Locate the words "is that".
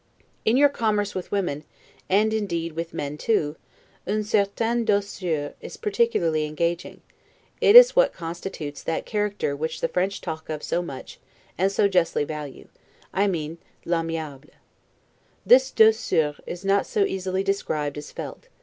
7.75-7.95